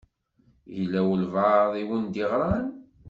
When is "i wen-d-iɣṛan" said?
1.81-2.67